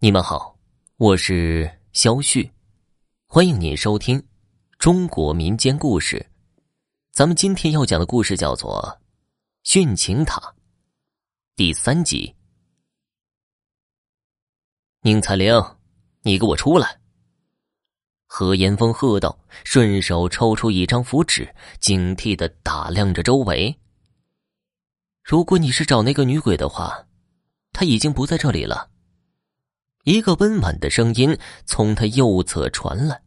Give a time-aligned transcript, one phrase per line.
[0.00, 0.56] 你们好，
[0.96, 2.48] 我是肖旭，
[3.26, 4.24] 欢迎您收听
[4.78, 6.24] 中国民间故事。
[7.10, 8.96] 咱们今天要讲的故事叫做
[9.68, 10.38] 《殉情塔》
[11.56, 12.32] 第三集。
[15.00, 15.60] 宁采玲，
[16.22, 17.00] 你给我出来！
[18.28, 23.76] 何岩峰喝道，顺手抽出一张符纸，警惕的打量着周围。
[25.24, 27.08] 如果你是找那个女鬼的话，
[27.72, 28.92] 她已经不在这里了。
[30.08, 33.20] 一个温婉的声音从他右侧传来，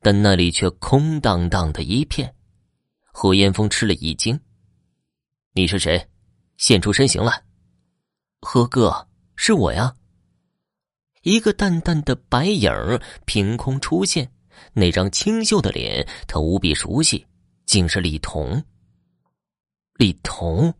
[0.00, 2.34] 但那里却空荡荡的一片。
[3.12, 4.40] 何岩峰吃了一惊
[5.54, 6.08] ：“你是谁？
[6.56, 7.40] 现出身形来
[8.42, 9.06] ！”“何哥，
[9.36, 9.94] 是我呀。”
[11.22, 12.68] 一个淡淡的白影
[13.24, 14.28] 凭空出现，
[14.72, 17.24] 那张清秀的脸他无比熟悉，
[17.64, 18.60] 竟是李彤。
[19.94, 20.74] 李彤，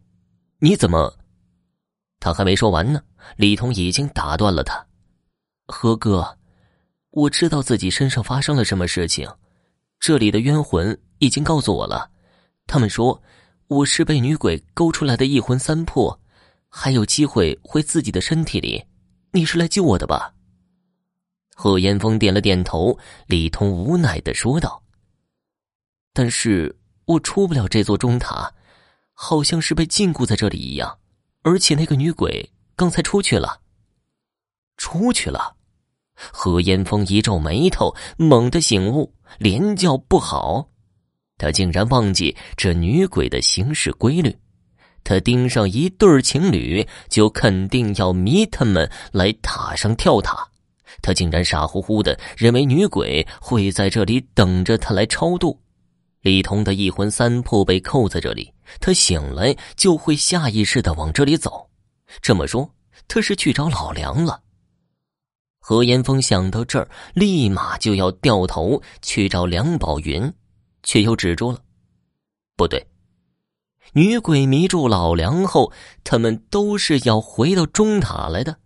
[0.59, 1.17] 你怎么？
[2.19, 3.01] 他还没说完呢，
[3.37, 4.85] 李彤已经打断了他。
[5.71, 6.39] 何哥，
[7.11, 9.31] 我知道自己身上发生了什么事情，
[10.01, 12.11] 这里的冤魂已经告诉我了，
[12.67, 13.23] 他们说
[13.67, 16.19] 我是被女鬼勾出来的一魂三魄，
[16.71, 18.83] 还有机会回自己的身体里。
[19.33, 20.33] 你是来救我的吧？
[21.55, 22.99] 贺岩峰点了点头。
[23.27, 24.83] 李通无奈的说道
[26.15, 28.55] ：“但是我出不了这座钟塔，
[29.13, 30.99] 好像是被禁锢在这里一样，
[31.43, 33.61] 而且那个女鬼刚才出去了，
[34.79, 35.57] 出去了。”
[36.33, 40.69] 何烟峰一皱眉头，猛地醒悟，连叫不好。
[41.37, 44.37] 他竟然忘记这女鬼的行事规律。
[45.05, 50.47] 他盯上一对情侣，就肯定要迷他们来塔上跳塔。
[51.01, 55.59] 他竟然傻乎乎的认为女鬼会在这里等着他来超度。
[56.23, 61.71] 李彤的一魂三魄被扣在这里，他醒来就会下意识的往这里走。
[62.21, 62.69] 这么说，
[63.07, 64.41] 他是去找老梁了。
[65.69, 70.33] 何岩峰想到这儿，立马就要掉头去找梁宝云，
[70.83, 71.59] 却又止住了。
[72.57, 72.87] 不对，
[73.93, 75.71] 女鬼迷住老梁后，
[76.05, 78.57] 他们都是要回到中塔来的。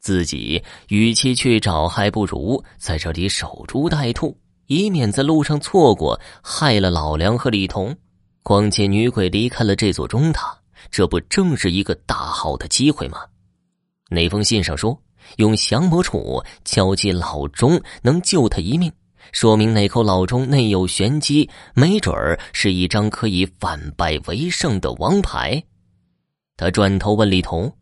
[0.00, 7.96] 自己与其去找，还不如在这里守株待兔，以免在路上错过，害了老梁和李彤。
[8.42, 10.58] 况且女鬼离开了这座中塔，
[10.90, 13.20] 这不正是一个大好的机会吗？
[14.10, 15.00] 那封信上说。
[15.36, 18.92] 用降魔杵敲击老钟，能救他一命，
[19.32, 25.62] 说明那口老钟内有玄机，没准儿是一张可以反败为胜的王牌。
[26.56, 27.72] 他转头问李彤：“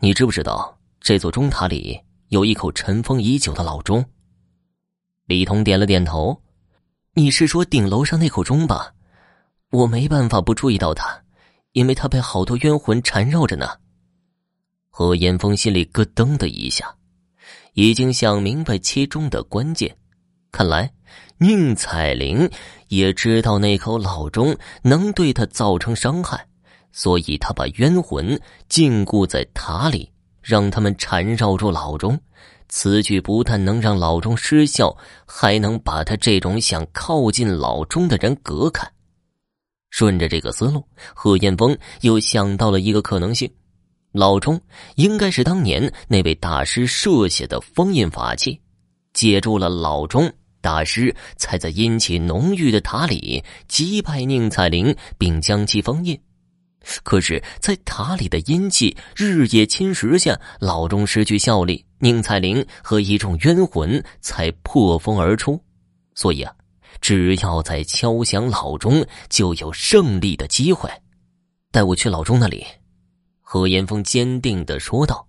[0.00, 4.04] 你知不知道这座钟塔里有一口尘封已久的老钟？”
[5.26, 6.40] 李彤点了点头
[7.14, 8.94] ：“你是说顶楼上那口钟吧？
[9.70, 11.22] 我没办法不注意到它，
[11.72, 13.68] 因为它被好多冤魂缠绕着呢。”
[14.90, 16.94] 何岩峰心里咯噔的一下，
[17.74, 19.96] 已经想明白其中的关键。
[20.52, 20.92] 看来
[21.38, 22.50] 宁采玲
[22.88, 26.44] 也知道那口老钟能对他造成伤害，
[26.92, 30.10] 所以他把冤魂禁锢在塔里，
[30.42, 32.20] 让他们缠绕住老钟。
[32.68, 38.86] 此举不但能让老钟失效，还能把他这种想靠近老钟的人隔开。
[39.90, 40.84] 顺着这个思路，
[41.14, 43.50] 何彦峰又想到了一个可能性。
[44.12, 44.60] 老钟
[44.96, 48.60] 应该是当年那位大师设下的封印法器，
[49.12, 56.20] 借助了老钟，大师才在阴气浓郁的塔里击败宁采玲，并将其封印。
[57.02, 65.62] 可是，在塔里的阴气日夜侵蚀下，老钟失去效力，宁采玲和一众冤魂才破风而出。
[66.14, 66.52] 所以啊，
[67.00, 70.90] 只要再敲响老钟，就有胜利的机会。
[71.70, 72.66] 带我去老钟那里。
[73.52, 75.26] 何岩峰坚定的说道：“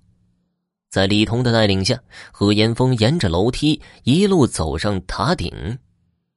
[0.92, 2.00] 在李彤的带领下，
[2.32, 5.52] 何岩峰沿着楼梯一路走上塔顶。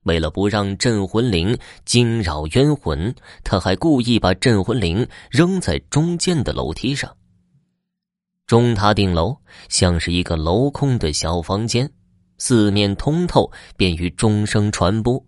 [0.04, 7.14] 为了不让镇魂铃惊扰冤魂，他还故意把镇魂铃扔在中间的楼梯上。
[8.46, 9.36] 钟塔顶楼
[9.68, 11.92] 像是一个镂空的小房间，
[12.38, 15.22] 四面通透，便于钟声传播。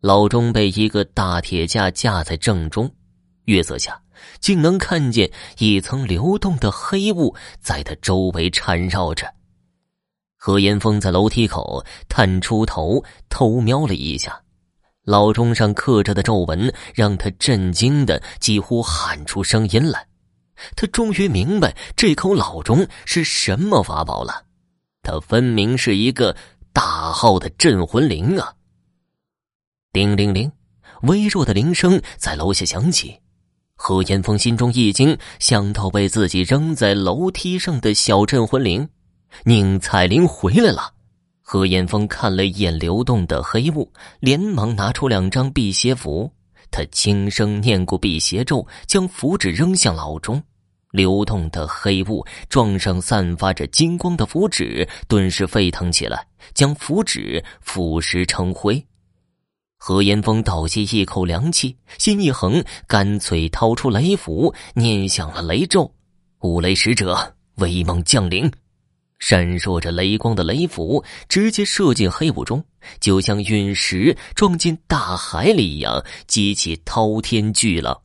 [0.00, 2.90] 老钟被一个大铁架架在正中，
[3.44, 4.00] 月色下。”
[4.40, 9.34] 竟能看见一层流动的黑雾在他周围缠绕着。
[10.36, 14.42] 何岩峰在楼梯口探出头偷瞄了一下，
[15.04, 20.06] 老钟上刻着的皱纹让他震惊的几乎喊出声音来。
[20.74, 24.44] 他终于明白这口老钟是什么法宝了，
[25.02, 26.34] 它分明是一个
[26.72, 28.54] 大号的镇魂铃啊！
[29.92, 30.50] 叮铃铃，
[31.02, 33.20] 微弱的铃声在楼下响起。
[33.76, 38.88] 何岩峰心中一惊，想到被自己扔在楼梯上的小镇魂铃，
[39.44, 40.94] 宁采玲回来了。
[41.42, 46.32] 何岩峰看了一眼流动的黑雾，连忙拿出两张辟邪符。
[46.70, 50.42] 他轻声念过辟邪咒，将符纸扔向老钟。
[50.90, 58.84] 流动的黑雾撞上散发着金光的符纸，顿时沸腾起来，将符纸腐蚀成灰。
[59.88, 65.88] 何岩峰倒吸一口凉气，心一横，干脆掏出雷符，念响了雷咒。
[66.40, 68.50] 五雷使者，威猛降临。
[69.20, 72.64] 闪烁着雷光的雷符直接射进黑雾中，
[72.98, 77.96] 就像陨石撞进大海里一样，激起滔天巨浪。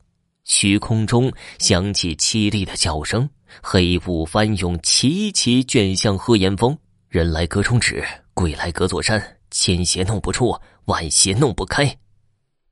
[0.44, 3.28] 虚空中响起凄厉的叫声，
[3.60, 6.78] 黑雾翻涌，齐齐卷向何岩峰。
[7.08, 8.04] 人来隔重纸，
[8.34, 9.20] 鬼来隔座山，
[9.52, 11.96] 千邪弄不出，万邪弄不开。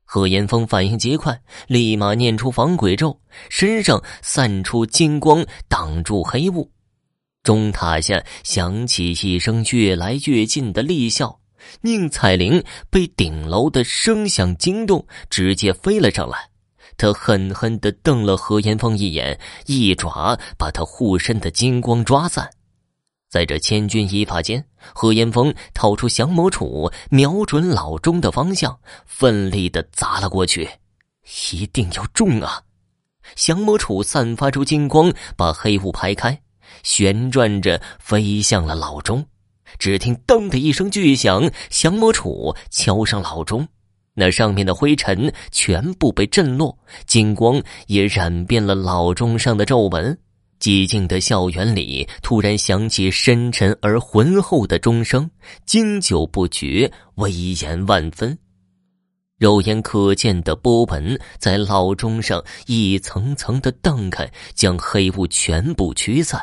[0.03, 3.17] 何岩峰反应极快，立马念出防鬼咒，
[3.49, 6.69] 身上散出金光，挡住黑雾。
[7.43, 11.39] 钟塔下响起一声越来越近的厉笑，
[11.79, 16.49] 宁采玲被顶楼的声响惊动，直接飞了上来。
[16.97, 22.49] 他狠狠地瞪了何岩峰一眼，一爪把他护身的金光抓散。
[23.31, 30.69] 在这千钧一发间，何岩峰掏出降魔杵，瞄准老钟的方向，奋力地砸了过去。
[31.53, 32.61] 一定要中啊！
[33.35, 36.41] 降魔杵散发出金光，把黑雾排开。
[36.83, 39.25] 旋转着飞向了老钟，
[39.79, 43.65] 只听“噔”的一声巨响，降魔杵敲上老钟，
[44.13, 50.17] 那上面的灰尘全部被震落，金光也染遍了老钟上的皱纹。
[50.61, 55.27] 寂静的校园里突然响起深沉而浑厚的钟声，
[55.65, 58.37] 经久不绝，威严万分。
[59.39, 66.39] 肉眼可见的波纹在老钟上一层层的荡开，将黑雾全部驱散。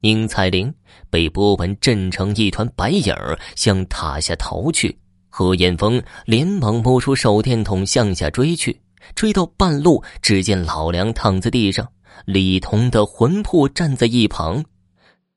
[0.00, 0.74] 宁采玲
[1.08, 3.14] 被波纹震成一团白影，
[3.54, 4.98] 向塔下逃去。
[5.28, 8.80] 何岩峰连忙摸出手电筒向下追去，
[9.14, 11.88] 追到半路，只见老梁躺在地上，
[12.26, 14.64] 李彤的魂魄站在一旁，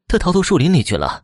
[0.08, 1.24] 他逃到树林里去了。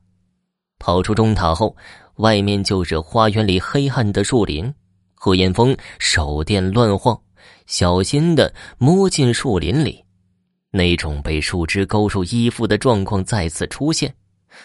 [0.79, 1.75] 跑出钟塔后，
[2.15, 4.73] 外面就是花园里黑暗的树林。
[5.13, 7.19] 何岩峰手电乱晃，
[7.67, 10.03] 小心的摸进树林里。
[10.71, 14.15] 那种被树枝勾住衣服的状况再次出现，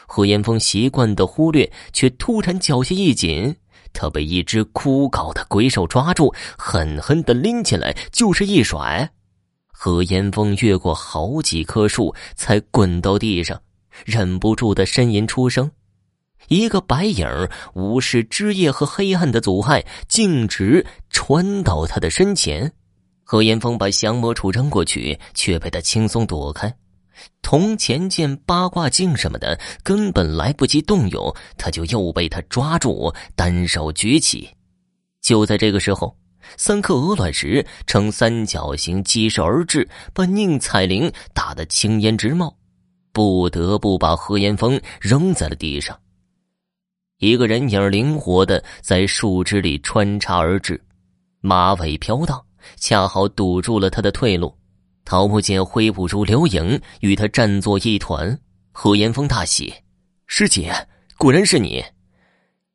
[0.07, 3.57] 何岩峰习惯的忽略，却突然脚下一紧，
[3.93, 9.11] 他被一只枯槁的鬼手抓住，狠狠的拎起来就是一甩。
[9.77, 13.61] 何岩峰越过好几棵树，才滚到地上，
[14.05, 15.69] 忍不住的呻吟出声。
[16.49, 17.27] 一个白影
[17.75, 22.73] 无视枝叶和黑暗的阻碍，径直穿到他的身前。
[23.25, 26.73] 何岩峰把降魔杵扔过去，却被他轻松躲开。
[27.43, 34.49] 铜钱剑、八卦镜什么的根本来不及动用，他就又被他抓住，单手举起。
[35.21, 36.15] 就在这个时候，
[36.57, 42.57] 三颗鹅卵石呈三角形激射而至，把宁采玲打得青烟直冒，
[43.13, 45.99] 不得不把何岩峰扔在了地上。
[47.19, 50.81] 一个人影灵活的在树枝里穿插而至，
[51.41, 52.45] 马尾飘荡。
[52.77, 54.57] 恰好堵住了他的退路，
[55.05, 58.41] 陶木剑挥舞出流影，与他战作一团。
[58.73, 59.71] 何岩峰大喜
[60.27, 60.73] ：“师姐，
[61.19, 61.85] 果然是你！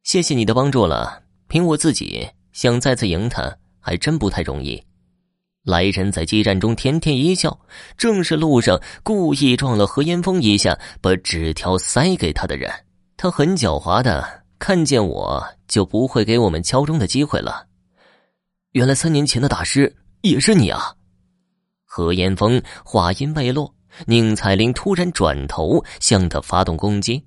[0.04, 1.24] 谢谢你的帮助了。
[1.48, 4.84] 凭我自己想再次赢他，还真不太容易。”
[5.64, 7.58] 来人在激战中甜甜一笑，
[7.96, 12.70] 正是路上故意撞了何岩峰一下，把纸条塞给他的人。
[13.16, 17.66] 他很狡猾的，看见我就不会给我们敲钟的机会了。
[18.74, 20.94] 原来三年前的大师也是你啊！
[21.86, 23.74] 何岩峰话音未落，
[24.06, 27.24] 宁采玲突然转头向他发动攻击，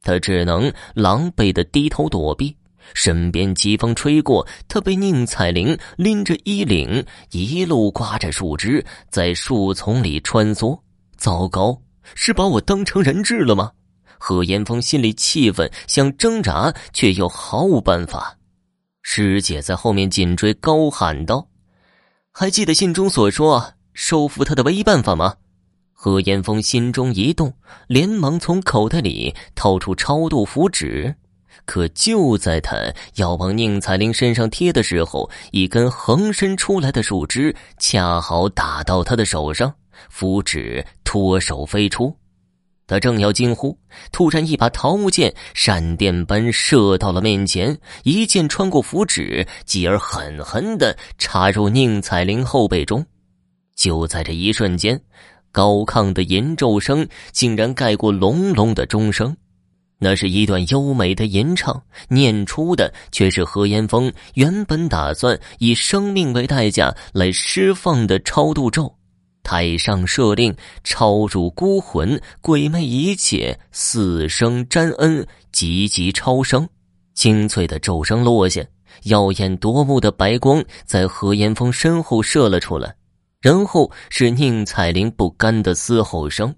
[0.00, 2.56] 他只能狼狈的低头躲避。
[2.94, 10.78] 身边疾风吹过，他被宁采玲拎着衣领，一路刮着树枝，在树丛里穿梭。
[11.16, 11.80] 糟糕，
[12.14, 13.72] 是把我当成人质了吗？
[14.18, 18.38] 何岩峰心里气愤，想挣扎，却又毫无办法。
[19.02, 21.48] 师姐在后面紧追，高喊道
[22.30, 25.34] ：“还记得信中所说收服他的唯一办法吗？”
[25.92, 27.54] 何岩峰心中一动，
[27.86, 31.14] 连忙从口袋里掏出超度符纸。
[31.64, 32.76] 可就在他
[33.14, 39.72] 要往宁采玲身上贴的时候，一根横伸出来的树枝恰好打到他的手上，
[40.10, 42.16] 符纸脱手飞出。
[42.86, 43.78] 他正要惊呼，
[44.10, 53.06] 突然一把桃木剑闪电般射到了面前，一剑穿过符纸，继而狠狠的插入宁采玲后背中。
[53.76, 55.00] 就在这一瞬间，
[55.52, 59.34] 高亢的吟咒声竟然盖过隆隆的钟声。
[60.04, 68.92] 那是一段优美的吟唱，念出的却是何岩峰原本打算以生命为代价来释放的超度咒。
[69.44, 76.68] 太上赦令，超入孤魂，鬼魅一切，四声沾恩，急急超生。
[77.14, 78.60] 清脆的咒声落下，
[79.04, 82.92] 耀眼夺目的白光在何岩峰身后射了出来，
[83.40, 86.52] 然后是宁采玲不甘的嘶吼声。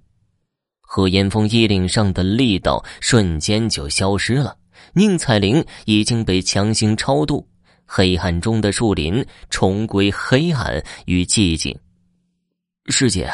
[0.86, 4.56] 何岩峰衣领上的力道瞬间就消失了，
[4.92, 7.48] 宁采玲已经被强行超度，
[7.84, 11.76] 黑暗中的树林重归黑暗与寂静。
[12.86, 13.32] 师姐，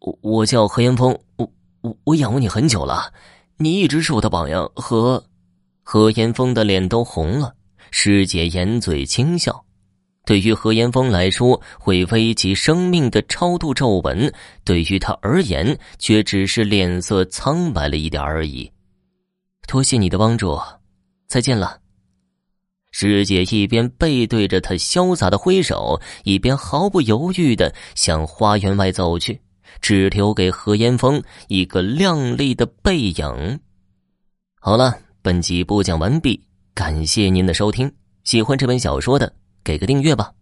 [0.00, 3.12] 我我叫何岩峰，我我我仰慕你很久了，
[3.58, 4.70] 你一直是我的榜样。
[4.74, 5.22] 和
[5.82, 7.54] 何岩峰的脸都红了，
[7.90, 9.64] 师姐掩嘴轻笑。
[10.28, 14.30] 对于何岩峰来说，会危及生命的超度皱纹，
[14.62, 18.70] 对于他而言却只是脸色苍白了一点而已。
[19.66, 20.60] 多谢你的帮助，
[21.28, 21.80] 再见了。
[22.90, 29.40] 师姐一边背对着他潇洒的挥手，一边毫不犹豫的向花园外走去，
[29.80, 33.60] 只留给何岩峰一个靓丽的背影。
[34.60, 36.38] 好了，本集播讲完毕，
[36.74, 37.90] 感谢您的收听。
[38.24, 39.32] 喜欢这本小说的。
[39.62, 40.32] 给个订阅吧。